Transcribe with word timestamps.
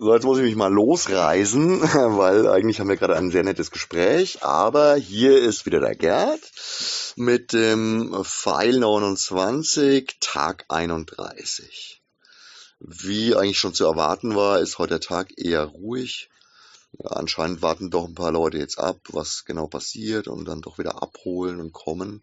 So, 0.00 0.14
jetzt 0.14 0.22
muss 0.22 0.38
ich 0.38 0.44
mich 0.44 0.54
mal 0.54 0.72
losreisen, 0.72 1.80
weil 1.82 2.46
eigentlich 2.46 2.78
haben 2.78 2.88
wir 2.88 2.96
gerade 2.96 3.16
ein 3.16 3.32
sehr 3.32 3.42
nettes 3.42 3.72
Gespräch. 3.72 4.44
Aber 4.44 4.94
hier 4.94 5.36
ist 5.36 5.66
wieder 5.66 5.80
der 5.80 5.96
Gerd 5.96 6.40
mit 7.16 7.52
dem 7.52 8.14
Pfeil 8.22 8.78
29, 8.78 10.18
Tag 10.20 10.66
31. 10.68 12.00
Wie 12.78 13.34
eigentlich 13.34 13.58
schon 13.58 13.74
zu 13.74 13.86
erwarten 13.86 14.36
war, 14.36 14.60
ist 14.60 14.78
heute 14.78 14.90
der 14.90 15.00
Tag 15.00 15.36
eher 15.36 15.64
ruhig. 15.64 16.30
Ja, 16.92 17.10
anscheinend 17.10 17.60
warten 17.62 17.90
doch 17.90 18.06
ein 18.06 18.14
paar 18.14 18.30
Leute 18.30 18.58
jetzt 18.58 18.78
ab, 18.78 19.00
was 19.10 19.46
genau 19.46 19.66
passiert 19.66 20.28
und 20.28 20.44
dann 20.44 20.62
doch 20.62 20.78
wieder 20.78 21.02
abholen 21.02 21.58
und 21.58 21.72
kommen. 21.72 22.22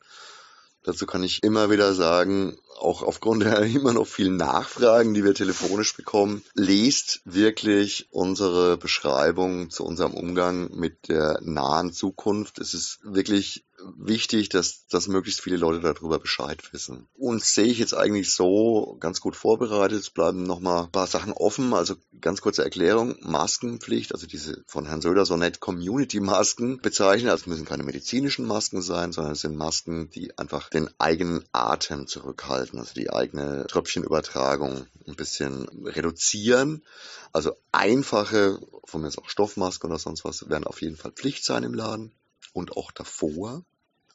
Dazu 0.86 1.08
kann 1.08 1.24
ich 1.24 1.42
immer 1.42 1.72
wieder 1.72 1.96
sagen, 1.96 2.58
auch 2.78 3.02
aufgrund 3.02 3.44
der 3.44 3.62
immer 3.64 3.94
noch 3.94 4.06
vielen 4.06 4.38
Nachfragen, 4.38 5.16
die 5.16 5.24
wir 5.24 5.34
telefonisch 5.34 5.96
bekommen, 5.96 6.44
lest 6.54 7.22
wirklich 7.26 8.08
unsere 8.12 8.78
Beschreibung 8.78 9.72
zu 9.72 9.84
unserem 9.84 10.14
Umgang 10.14 10.70
mit 10.76 11.10
der 11.10 11.40
nahen 11.42 11.92
Zukunft. 11.92 12.60
Es 12.60 12.76
ist 12.76 13.00
wirklich 13.04 13.66
wichtig, 13.98 14.50
dass, 14.50 14.88
dass 14.88 15.08
möglichst 15.08 15.42
viele 15.42 15.58
Leute 15.58 15.80
darüber 15.80 16.20
Bescheid 16.20 16.62
wissen. 16.74 17.08
Uns 17.16 17.54
sehe 17.54 17.66
ich 17.66 17.80
jetzt 17.80 17.94
eigentlich 17.94 18.34
so 18.34 18.98
ganz 19.00 19.22
gut 19.22 19.36
vorbereitet. 19.36 20.00
Es 20.00 20.10
bleiben 20.10 20.44
nochmal 20.44 20.86
ein 20.86 20.92
paar 20.92 21.08
Sachen 21.08 21.34
offen. 21.34 21.74
Also 21.74 21.96
ganz 22.22 22.42
kurze 22.42 22.64
Erklärung. 22.64 23.16
Maskenpflicht, 23.22 24.14
also 24.14 24.28
diese 24.28 24.64
von 24.68 24.86
Herrn 24.86 25.02
Söder 25.02 25.26
so 25.26 25.38
nett 25.38 25.60
Community-Masken 25.60 26.80
bezeichnen. 26.82 27.30
Also 27.30 27.50
müssen 27.50 27.66
keine 27.66 27.84
medizinischen 27.84 28.46
Masken 28.46 28.82
sein, 28.82 29.12
sondern 29.12 29.34
es 29.34 29.42
sind 29.42 29.56
Masken, 29.56 30.10
die 30.10 30.38
einfach 30.38 30.70
den 30.70 30.90
eigenen 30.98 31.44
Atem 31.52 32.08
zurückhalten, 32.08 32.80
also 32.80 32.94
die 32.94 33.10
eigene 33.10 33.68
Tröpfchenübertragung 33.68 34.88
ein 35.08 35.16
bisschen 35.16 35.68
reduzieren. 35.86 36.84
Also 37.32 37.56
einfache, 37.72 38.60
von 38.86 39.02
mir 39.02 39.08
ist 39.08 39.18
auch 39.18 39.30
Stoffmasken 39.30 39.90
oder 39.90 40.00
sonst 40.00 40.24
was, 40.24 40.50
werden 40.50 40.66
auf 40.66 40.82
jeden 40.82 40.98
Fall 40.98 41.12
Pflicht 41.12 41.44
sein 41.44 41.64
im 41.64 41.74
Laden 41.74 42.12
und 42.54 42.78
auch 42.78 42.92
davor. 42.92 43.64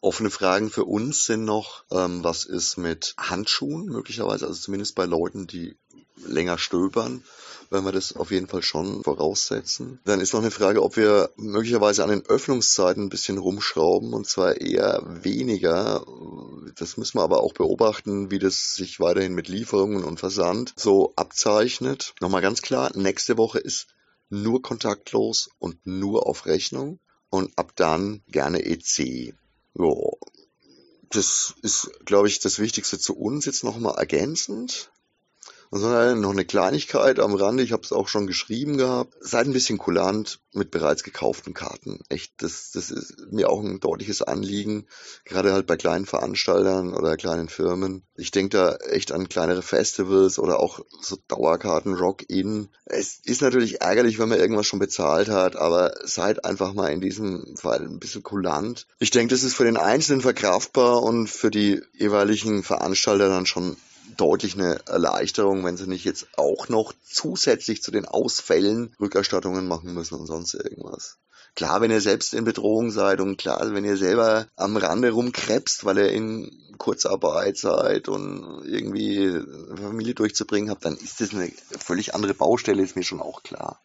Offene 0.02 0.30
Fragen 0.30 0.70
für 0.70 0.84
uns 0.84 1.24
sind 1.24 1.44
noch, 1.44 1.84
ähm, 1.90 2.24
was 2.24 2.44
ist 2.44 2.78
mit 2.78 3.14
Handschuhen 3.18 3.86
möglicherweise, 3.86 4.46
also 4.46 4.58
zumindest 4.58 4.94
bei 4.94 5.04
Leuten, 5.04 5.46
die 5.46 5.76
länger 6.26 6.58
stöbern, 6.58 7.22
wenn 7.70 7.84
wir 7.84 7.92
das 7.92 8.16
auf 8.16 8.30
jeden 8.30 8.46
Fall 8.46 8.62
schon 8.62 9.02
voraussetzen. 9.04 10.00
Dann 10.04 10.20
ist 10.20 10.32
noch 10.32 10.40
eine 10.40 10.50
Frage, 10.50 10.82
ob 10.82 10.96
wir 10.96 11.30
möglicherweise 11.36 12.02
an 12.02 12.10
den 12.10 12.26
Öffnungszeiten 12.26 13.04
ein 13.04 13.08
bisschen 13.08 13.38
rumschrauben 13.38 14.12
und 14.12 14.26
zwar 14.26 14.60
eher 14.60 15.02
weniger. 15.06 16.04
Das 16.76 16.96
müssen 16.96 17.18
wir 17.18 17.22
aber 17.22 17.42
auch 17.42 17.52
beobachten, 17.52 18.30
wie 18.30 18.38
das 18.38 18.74
sich 18.74 19.00
weiterhin 19.00 19.34
mit 19.34 19.48
Lieferungen 19.48 20.04
und 20.04 20.18
Versand 20.18 20.72
so 20.76 21.12
abzeichnet. 21.16 22.14
Nochmal 22.20 22.42
ganz 22.42 22.62
klar, 22.62 22.90
nächste 22.94 23.38
Woche 23.38 23.58
ist 23.58 23.86
nur 24.30 24.62
kontaktlos 24.62 25.50
und 25.58 25.86
nur 25.86 26.26
auf 26.26 26.46
Rechnung 26.46 27.00
und 27.30 27.56
ab 27.56 27.72
dann 27.76 28.22
gerne 28.26 28.64
EC. 28.64 29.34
Jo, 29.80 30.18
das 31.08 31.54
ist, 31.62 31.90
glaube 32.04 32.28
ich, 32.28 32.38
das 32.40 32.58
Wichtigste 32.58 32.98
zu 32.98 33.16
uns 33.16 33.46
jetzt 33.46 33.64
nochmal 33.64 33.96
ergänzend. 33.96 34.92
Und 35.70 35.82
dann 35.82 36.20
noch 36.20 36.32
eine 36.32 36.44
Kleinigkeit 36.44 37.20
am 37.20 37.34
Rande, 37.34 37.62
ich 37.62 37.70
habe 37.70 37.84
es 37.84 37.92
auch 37.92 38.08
schon 38.08 38.26
geschrieben 38.26 38.76
gehabt. 38.76 39.14
Seid 39.20 39.46
ein 39.46 39.52
bisschen 39.52 39.78
kulant 39.78 40.40
mit 40.52 40.72
bereits 40.72 41.04
gekauften 41.04 41.54
Karten. 41.54 42.00
Echt, 42.08 42.32
das, 42.38 42.72
das 42.72 42.90
ist 42.90 43.14
mir 43.30 43.48
auch 43.48 43.62
ein 43.62 43.78
deutliches 43.78 44.20
Anliegen, 44.20 44.88
gerade 45.24 45.52
halt 45.52 45.68
bei 45.68 45.76
kleinen 45.76 46.06
Veranstaltern 46.06 46.92
oder 46.92 47.16
kleinen 47.16 47.48
Firmen. 47.48 48.02
Ich 48.16 48.32
denke 48.32 48.56
da 48.56 48.76
echt 48.76 49.12
an 49.12 49.28
kleinere 49.28 49.62
Festivals 49.62 50.40
oder 50.40 50.58
auch 50.58 50.80
so 51.00 51.16
Dauerkarten, 51.28 51.94
Rock-In. 51.94 52.68
Es 52.84 53.20
ist 53.24 53.40
natürlich 53.40 53.80
ärgerlich, 53.80 54.18
wenn 54.18 54.28
man 54.28 54.40
irgendwas 54.40 54.66
schon 54.66 54.80
bezahlt 54.80 55.28
hat, 55.28 55.54
aber 55.54 55.92
seid 56.02 56.44
einfach 56.44 56.74
mal 56.74 56.88
in 56.88 57.00
diesem 57.00 57.56
Fall 57.56 57.82
ein 57.82 58.00
bisschen 58.00 58.24
kulant. 58.24 58.88
Ich 58.98 59.12
denke, 59.12 59.32
das 59.32 59.44
ist 59.44 59.54
für 59.54 59.64
den 59.64 59.76
Einzelnen 59.76 60.20
verkraftbar 60.20 61.04
und 61.04 61.28
für 61.28 61.52
die 61.52 61.80
jeweiligen 61.92 62.64
Veranstalter 62.64 63.28
dann 63.28 63.46
schon 63.46 63.76
deutlich 64.20 64.54
eine 64.54 64.80
Erleichterung, 64.86 65.64
wenn 65.64 65.76
sie 65.76 65.88
nicht 65.88 66.04
jetzt 66.04 66.26
auch 66.36 66.68
noch 66.68 66.92
zusätzlich 67.04 67.82
zu 67.82 67.90
den 67.90 68.06
Ausfällen 68.06 68.94
Rückerstattungen 69.00 69.66
machen 69.66 69.94
müssen 69.94 70.16
und 70.16 70.26
sonst 70.26 70.54
irgendwas. 70.54 71.16
Klar, 71.56 71.80
wenn 71.80 71.90
ihr 71.90 72.00
selbst 72.00 72.34
in 72.34 72.44
Bedrohung 72.44 72.90
seid 72.90 73.20
und 73.20 73.36
klar, 73.36 73.74
wenn 73.74 73.84
ihr 73.84 73.96
selber 73.96 74.46
am 74.56 74.76
Rande 74.76 75.10
rumkrebst, 75.10 75.84
weil 75.84 75.98
ihr 75.98 76.12
in 76.12 76.74
Kurzarbeit 76.78 77.56
seid 77.56 78.08
und 78.08 78.64
irgendwie 78.66 79.42
Familie 79.76 80.14
durchzubringen 80.14 80.70
habt, 80.70 80.84
dann 80.84 80.96
ist 80.96 81.20
das 81.20 81.34
eine 81.34 81.50
völlig 81.78 82.14
andere 82.14 82.34
Baustelle, 82.34 82.82
ist 82.82 82.96
mir 82.96 83.02
schon 83.02 83.20
auch 83.20 83.42
klar. 83.42 83.80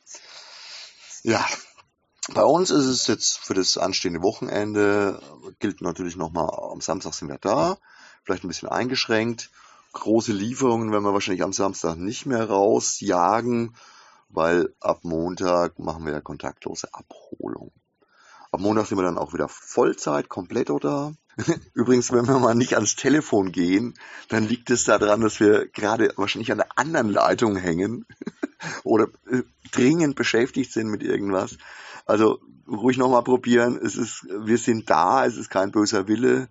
Ja, 1.23 1.45
bei 2.33 2.43
uns 2.43 2.69
ist 2.69 2.85
es 2.85 3.07
jetzt 3.07 3.39
für 3.39 3.53
das 3.53 3.77
anstehende 3.77 4.21
Wochenende, 4.21 5.19
gilt 5.59 5.81
natürlich 5.81 6.15
nochmal, 6.15 6.49
am 6.71 6.81
Samstag 6.81 7.13
sind 7.13 7.29
wir 7.29 7.39
da, 7.39 7.77
vielleicht 8.23 8.43
ein 8.43 8.47
bisschen 8.47 8.69
eingeschränkt 8.69 9.49
große 9.95 10.33
Lieferungen 10.33 10.91
werden 10.91 11.03
wir 11.03 11.13
wahrscheinlich 11.13 11.43
am 11.43 11.53
Samstag 11.53 11.97
nicht 11.97 12.25
mehr 12.25 12.47
rausjagen, 12.47 13.75
weil 14.29 14.73
ab 14.79 14.99
Montag 15.03 15.79
machen 15.79 16.05
wir 16.05 16.13
ja 16.13 16.21
kontaktlose 16.21 16.93
Abholung. 16.93 17.71
Ab 18.51 18.59
Montag 18.59 18.85
sind 18.85 18.97
wir 18.97 19.03
dann 19.03 19.17
auch 19.17 19.33
wieder 19.33 19.47
Vollzeit, 19.47 20.29
komplett 20.29 20.69
da. 20.69 21.13
Übrigens, 21.73 22.11
wenn 22.11 22.27
wir 22.27 22.39
mal 22.39 22.55
nicht 22.55 22.75
ans 22.75 22.95
Telefon 22.95 23.51
gehen, 23.51 23.95
dann 24.29 24.47
liegt 24.47 24.69
es 24.69 24.83
daran, 24.85 25.21
dass 25.21 25.39
wir 25.39 25.67
gerade 25.67 26.13
wahrscheinlich 26.15 26.51
an 26.51 26.59
der 26.59 26.77
anderen 26.77 27.09
Leitung 27.09 27.55
hängen 27.55 28.05
oder 28.83 29.07
äh, 29.29 29.43
dringend 29.71 30.15
beschäftigt 30.15 30.71
sind 30.71 30.87
mit 30.87 31.03
irgendwas. 31.03 31.57
Also 32.05 32.39
ruhig 32.67 32.97
nochmal 32.97 33.23
probieren. 33.23 33.77
Es 33.81 33.95
ist, 33.95 34.25
wir 34.29 34.57
sind 34.57 34.89
da, 34.89 35.25
es 35.25 35.37
ist 35.37 35.49
kein 35.49 35.71
böser 35.71 36.07
Wille. 36.07 36.47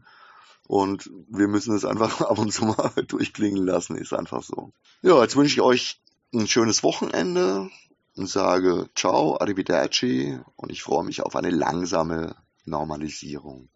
Und 0.66 1.10
wir 1.28 1.48
müssen 1.48 1.74
es 1.74 1.84
einfach 1.84 2.20
ab 2.22 2.38
und 2.38 2.52
zu 2.52 2.64
mal 2.64 2.92
durchklingen 3.08 3.64
lassen, 3.64 3.96
ist 3.96 4.12
einfach 4.12 4.42
so. 4.42 4.72
Ja, 5.02 5.20
jetzt 5.22 5.36
wünsche 5.36 5.54
ich 5.54 5.60
euch 5.60 6.00
ein 6.32 6.48
schönes 6.48 6.82
Wochenende 6.82 7.70
und 8.16 8.28
sage 8.28 8.88
ciao, 8.94 9.38
arrivederci 9.38 10.38
und 10.56 10.70
ich 10.70 10.82
freue 10.82 11.04
mich 11.04 11.22
auf 11.22 11.36
eine 11.36 11.50
langsame 11.50 12.36
Normalisierung. 12.64 13.68